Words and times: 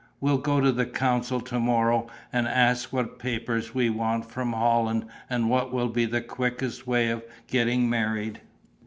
We'll 0.19 0.39
go 0.39 0.59
to 0.59 0.71
the 0.71 0.87
consul 0.87 1.41
to 1.41 1.59
morrow 1.59 2.07
and 2.33 2.47
ask 2.47 2.91
what 2.91 3.19
papers 3.19 3.75
we 3.75 3.91
want 3.91 4.25
from 4.25 4.53
Holland 4.53 5.05
and 5.29 5.47
what 5.47 5.71
will 5.71 5.89
be 5.89 6.05
the 6.05 6.21
quickest 6.21 6.87
way 6.87 7.09
of 7.09 7.23
getting 7.45 7.87
married. 7.87 8.41